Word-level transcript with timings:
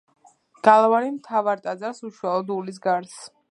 გალავანი 0.67 1.11
მთავარ 1.17 1.63
ტაძარს 1.67 2.03
უშუალოდ 2.09 2.53
უვლის 2.59 2.83
გარს. 2.91 3.17